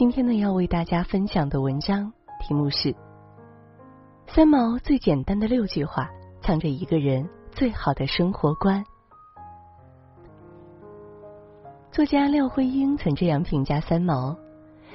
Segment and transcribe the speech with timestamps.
[0.00, 2.88] 今天呢，要为大家分享的文章题目是
[4.26, 6.08] 《三毛最简单的六句话，
[6.40, 8.82] 藏着一个人最好的生活观》。
[11.92, 14.34] 作家廖辉英曾这样评价三毛：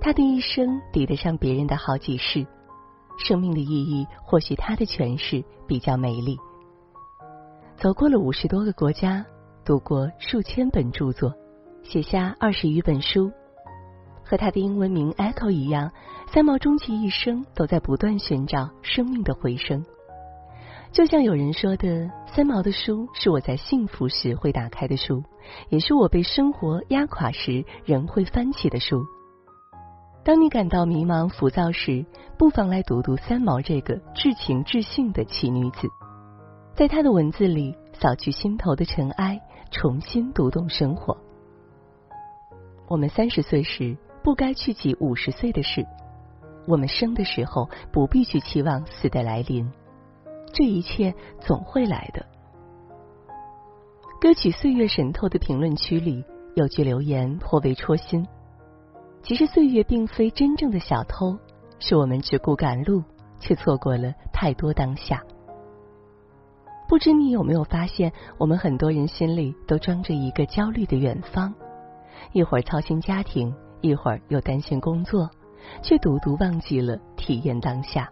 [0.00, 2.46] 他的一生抵得上别人的好几世，
[3.18, 6.38] 生命的意义或许他的诠释比较美丽。
[7.76, 9.26] 走过了五十多个国家，
[9.62, 11.34] 读过数千本著作，
[11.82, 13.30] 写下二十余本书。
[14.28, 15.92] 和他的英文名 Echo 一样，
[16.32, 19.86] 三毛终其一生都在不断寻找生命的回声。
[20.90, 25.22] 就像有人说的，三毛的书是我在幸福时会打开的书，
[25.68, 29.04] 也是我被生活压垮时仍会翻起的书。
[30.24, 32.04] 当你感到迷茫浮躁时，
[32.36, 35.88] 不妨来读读三毛这个至情至性的奇女子，
[36.74, 41.16] 在她的文字里扫去心头的尘埃，重新读懂生活。
[42.88, 43.96] 我们三十岁时。
[44.26, 45.86] 不该去记五十岁的事。
[46.66, 49.70] 我们生的时候不必去期望死的来临，
[50.52, 52.26] 这一切总会来的。
[54.20, 56.24] 歌曲《岁月神偷》的评论区里
[56.56, 58.26] 有句留言颇为戳心。
[59.22, 61.38] 其实岁月并非真正的小偷，
[61.78, 63.04] 是我们只顾赶路，
[63.38, 65.22] 却错过了太多当下。
[66.88, 71.54] 不知你有没有发现，我们很多人心里都装着一个焦虑的远方，
[72.32, 73.54] 一会儿操心家庭。
[73.86, 75.30] 一会儿又担心工作，
[75.82, 78.10] 却独独忘记了体验当下。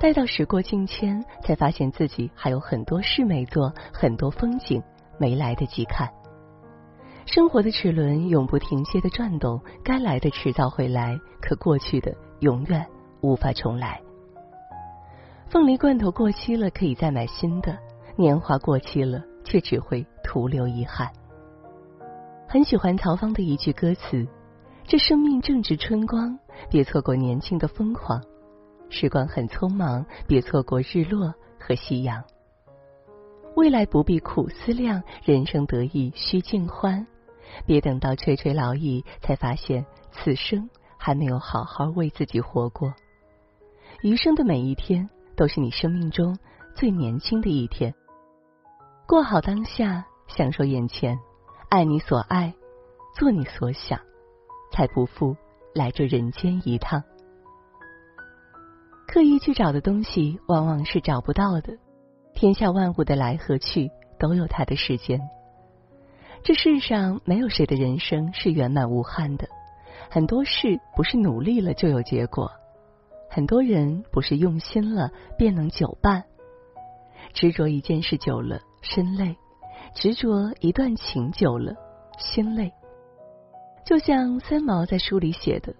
[0.00, 4.82] 待到时过境迁，才发现自己还有很多事没做，很多风景
[5.18, 6.08] 没来得及看。
[7.24, 12.84] 生活的齿轮永不停歇的转动，该来的迟早会来，可过去的永远
[13.20, 14.00] 无法重来。
[15.48, 17.72] 凤梨罐头过期了，可以再买新的；
[18.16, 21.08] 年华过期了，却只会徒留遗憾。
[22.48, 24.26] 很喜欢曹芳的一句歌词。
[24.84, 26.38] 这生命正值春光，
[26.70, 28.22] 别错过年轻的疯狂。
[28.90, 32.22] 时光很匆忙，别错过日落和夕阳。
[33.56, 37.06] 未来不必苦思量，人生得意须尽欢。
[37.66, 40.68] 别等到垂垂老矣，才发现此生
[40.98, 42.94] 还没有好好为自己活过。
[44.02, 46.38] 余生的每一天，都是你生命中
[46.74, 47.94] 最年轻的一天。
[49.06, 51.18] 过好当下，享受眼前，
[51.70, 52.54] 爱你所爱，
[53.14, 54.00] 做你所想。
[54.72, 55.36] 才不负
[55.74, 57.02] 来这人间一趟。
[59.06, 61.76] 刻意去找的东西，往往是找不到的。
[62.34, 65.20] 天下万物的来和去，都有它的时间。
[66.42, 69.46] 这世上没有谁的人生是圆满无憾的。
[70.10, 72.50] 很多事不是努力了就有结果，
[73.30, 76.24] 很多人不是用心了便能久伴。
[77.32, 79.34] 执着一件事久了，身累；
[79.94, 81.74] 执着一段情久了，
[82.18, 82.72] 心累。
[83.84, 85.74] 就像三毛在书里写的，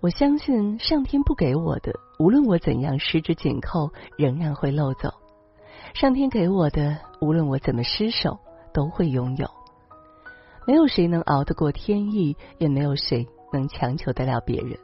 [0.00, 5.10] 我相信上天不给我的，无论我怎样十指紧扣，仍然会漏走；
[5.94, 8.38] 上天给我的，无论我怎么失手，
[8.72, 9.48] 都会拥有。
[10.66, 14.78] 没有谁能熬得过天意，也没有谁能强求得了别人。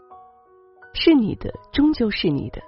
[0.93, 2.61] 是你的，终究是你的；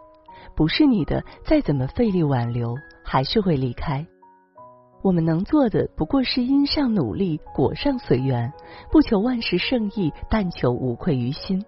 [0.57, 2.75] 不是你的，再怎么费力挽留，
[3.05, 4.07] 还是会离开。
[5.03, 8.53] 我们能做的不过是因上努力，果上随缘，
[8.91, 11.65] 不求万事胜意，但求无愧于心。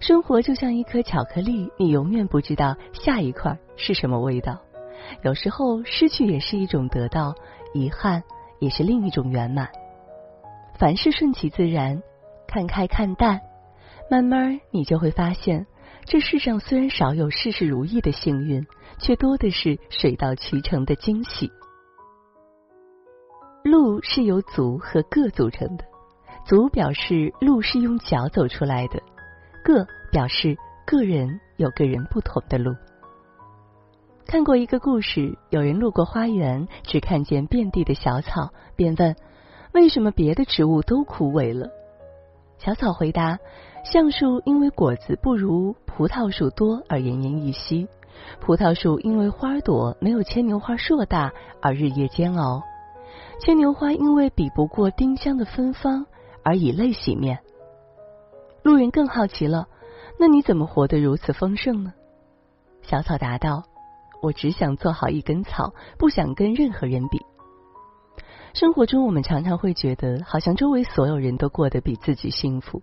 [0.00, 4.58] 生活就像一颗巧克力，你永远不知道下一块是什么味道。
[5.22, 7.34] 有时候失去也是一种得到，
[7.74, 8.22] 遗憾
[8.60, 9.68] 也是另一种圆满。
[10.78, 12.02] 凡事顺其自然，
[12.48, 13.40] 看开看淡，
[14.10, 15.66] 慢慢你就会发现，
[16.06, 18.66] 这世上虽然少有事事如意的幸运，
[18.98, 21.52] 却多的是水到渠成的惊喜。
[23.82, 25.84] 路是由足和个组成的，
[26.46, 29.02] 足表示路是用脚走出来的，
[29.64, 30.56] 个表示
[30.86, 32.76] 个人有个人不同的路。
[34.24, 39.16] 看过一个故事，有人路过花园，只看见遍地的小草，便问：
[39.74, 41.68] 为什么别的植物都枯萎了？
[42.58, 43.40] 小草回答：
[43.84, 47.88] 橡树因为果子不如葡萄树多而奄奄一息，
[48.38, 52.62] 葡萄树因为花朵没有牵牛花硕大而日夜煎熬，
[53.40, 56.06] 牵牛花因为比不过丁香的芬芳
[56.44, 57.40] 而以泪洗面。
[58.62, 59.68] 路人更好奇了，
[60.18, 61.92] 那你怎么活得如此丰盛呢？
[62.82, 63.64] 小草答道
[64.22, 67.20] ：“我只想做好一根草，不想跟任何人比。”
[68.54, 72.82] 生活中，我们常常会觉得，好像周围所有人都过得比自己幸福，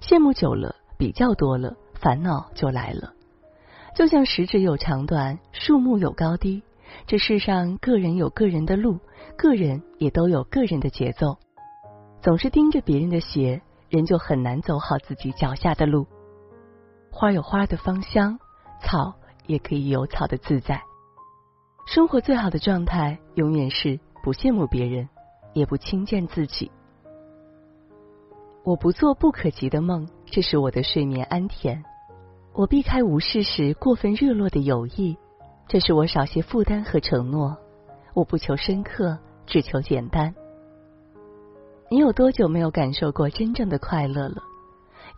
[0.00, 3.14] 羡慕久了，比较多了，烦恼就来了。
[3.96, 6.62] 就像食指有长短，树木有高低，
[7.06, 8.98] 这世上个人有个人的路，
[9.36, 11.38] 个人也都有个人的节奏。
[12.22, 16.06] 总是盯着别人的鞋，人就很难走好自己脚下的路。
[17.10, 18.38] 花有花的芳香，
[18.82, 19.14] 草
[19.46, 20.82] 也可以有草的自在。
[21.86, 25.08] 生活最好的状态，永远是不羡慕别人，
[25.52, 26.70] 也不轻贱自己。
[28.64, 31.80] 我不做不可及的梦，这是我的睡眠安恬。
[32.52, 35.16] 我避开无事时过分热络的友谊，
[35.68, 37.56] 这是我少些负担和承诺。
[38.14, 40.34] 我不求深刻，只求简单。
[41.90, 44.42] 你有多久没有感受过真正的快乐了？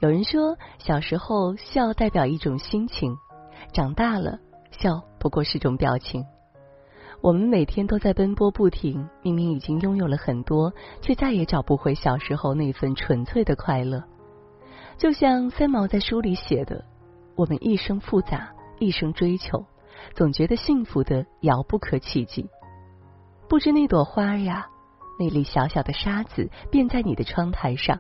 [0.01, 3.17] 有人说，小时候笑代表一种心情，
[3.73, 4.39] 长大了
[4.71, 6.25] 笑不过是种表情。
[7.21, 10.73] 我们每天都在奔波不停，明明已经拥有了很多，
[11.03, 14.05] 却再也找不回小时候那份纯粹的快乐。
[14.97, 16.85] 就像三毛在书里写的。
[17.37, 18.51] 我们一生复杂，
[18.81, 19.65] 一生追求，
[20.15, 22.49] 总觉得幸福的遥不可企及。
[23.49, 24.67] 不知那朵花呀，
[25.19, 27.99] 那粒小小的沙子，便在你的窗台上。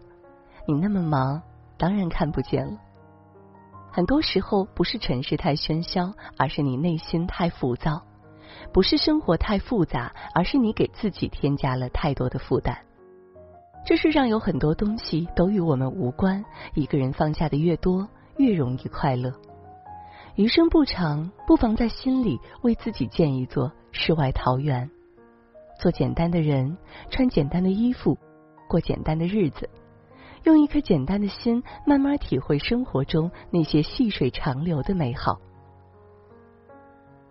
[0.66, 1.42] 你那么忙，
[1.76, 2.78] 当然看不见了。
[3.90, 8.02] 很多时候，不是城市太喧嚣，而是你内心太浮躁；
[8.72, 12.76] 不是生活太复杂，而是你给自己添加了太多的负担。
[13.86, 18.08] 这世上有很多东西都与我们无关，一个人放下的越多。
[18.38, 19.32] 越容易快乐。
[20.38, 24.88] 余生不长，不妨在心里为自己建一座世外桃源，
[25.80, 26.78] 做简单的人，
[27.10, 28.16] 穿简单的衣服，
[28.68, 29.68] 过简单的日子，
[30.44, 35.40] 用一颗简单的心，慢慢体会生活中那些细水长流的美好。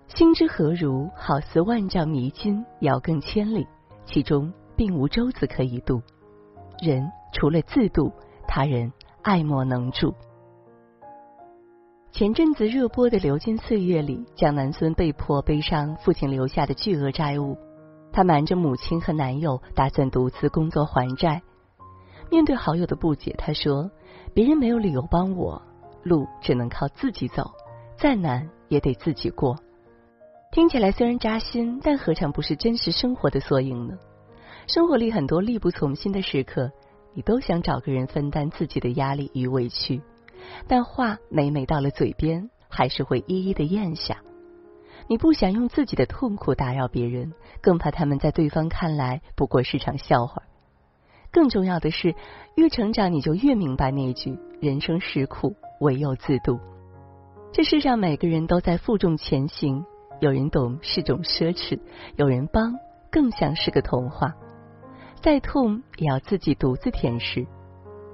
[0.07, 1.09] 心之何如？
[1.15, 3.65] 好似万丈迷津，遥亘千里，
[4.03, 6.01] 其中并无舟子可以渡。
[6.81, 8.11] 人除了自渡，
[8.49, 10.13] 他人爱莫能助。
[12.11, 17.55] 前阵子热播的《流金岁月》里，江南孙被迫背上父亲留下的巨额债务，
[18.11, 21.43] 他瞒着母亲和男友，打算独自工作还债。
[22.31, 23.91] 面对好友的不解，他说
[24.33, 25.61] ：“别人没有理由帮我，
[26.01, 27.51] 路只能靠自己走，
[27.99, 29.55] 再难也得自己过。”
[30.51, 33.93] 听起来虽然扎心，但何尝不是真实生活的缩影呢？
[34.67, 36.71] 生活里很多力不从心的时刻，
[37.13, 40.01] 你都想找个人分担自己的压力与委屈。
[40.67, 44.17] 但话每每到了嘴边，还是会一一的咽下。
[45.09, 50.43] 你不想用自己的痛苦打扰别人，更怕他们在对方看来不过是场笑话。
[51.31, 52.15] 更重要的是，
[52.55, 56.59] 越成长你就越明白那句“人生实苦，唯有自渡”。
[57.53, 59.85] 这世上每个人都在负重前行，
[60.19, 61.79] 有人懂是种奢侈，
[62.15, 62.75] 有人帮
[63.11, 64.35] 更像是个童话。
[65.21, 67.47] 再痛也要自己独自舔舐。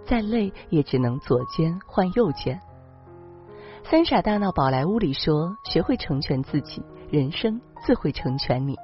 [0.05, 2.59] 再累也只能左肩换右肩。
[3.83, 8.77] 三傻大闹宝莱坞里说：“学会成全自己，人生自会成全你。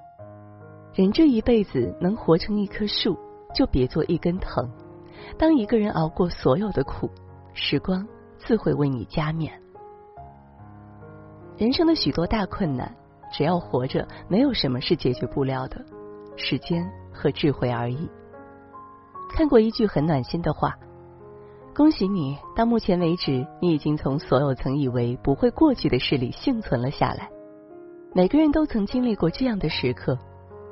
[0.94, 3.18] 人这一辈子能活成一棵树，
[3.56, 4.70] 就别做一根藤。
[5.38, 7.10] 当一个人熬过所有的苦，
[7.54, 8.06] 时光
[8.38, 9.54] 自会为你加冕。
[11.58, 12.94] 人生的许多大困难，
[13.32, 15.84] 只要活着，没有什么是解决不了的，
[16.36, 18.10] 时间和智慧而已。”
[19.34, 20.78] 看过一句很暖心的话。
[21.80, 27.30] 恭喜你，到目前为止，你已经从所有曾以为不会过去的事里幸存了下来。
[28.14, 30.20] 每个人都曾经历过这样的时刻：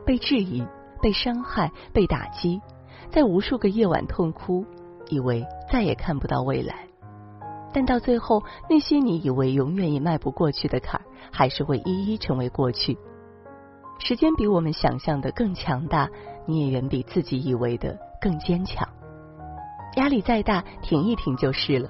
[0.05, 0.67] 被质疑、
[1.01, 2.59] 被伤害、被打击，
[3.09, 4.65] 在无数个夜晚痛哭，
[5.07, 6.85] 以为再也看不到未来。
[7.71, 12.97] 但到最后，那些你以为永远也迈不过去的坎儿，还是会一一成为过去。
[13.97, 16.09] 时间比我们想象的更强大，
[16.45, 18.85] 你也远比自己以为的更坚强。
[19.97, 21.89] 压力再大，挺一挺就是了；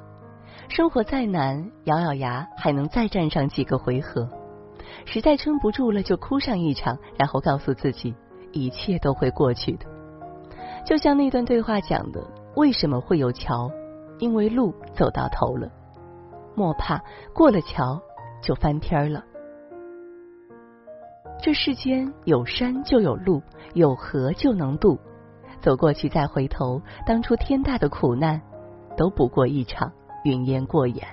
[0.69, 4.29] 生活再难，咬咬牙还能再战上几个回合。
[5.05, 8.15] 实在撑不住了，就哭上一场，然后告诉自己，
[8.53, 9.85] 一切都会过去的。
[10.85, 13.69] 就像那段对话讲的：“为什么会有桥？
[14.19, 15.69] 因为路走到头了。
[16.55, 18.01] 莫怕，过了桥
[18.41, 19.21] 就翻篇了。
[21.41, 24.97] 这世间有山就有路，有河就能渡。”
[25.61, 28.41] 走过去再回头，当初天大的苦难，
[28.95, 29.91] 都不过一场
[30.23, 31.07] 云烟过眼。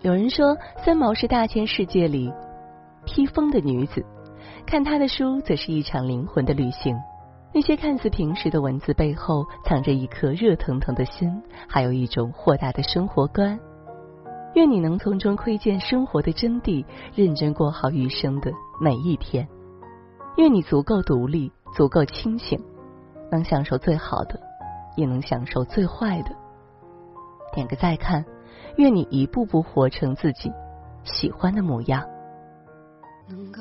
[0.00, 2.32] 有人说，三毛是大千世界里
[3.04, 4.04] 披风的女子，
[4.66, 6.96] 看她的书，则是一场灵魂的旅行。
[7.52, 13.58] 那些看似平实的文字背后，藏着一颗热腾腾的心，还有一种豁达的生活观。
[14.54, 16.84] 愿你能从中窥见生活的真谛，
[17.14, 19.46] 认真过好余生的每一天。
[20.36, 22.58] 愿你足够独立，足够清醒，
[23.30, 24.38] 能享受最好的，
[24.96, 26.30] 也能享受最坏的。
[27.52, 28.24] 点个再看，
[28.76, 30.52] 愿你一步步活成自己
[31.04, 32.06] 喜欢的模样。
[33.28, 33.60] 能够。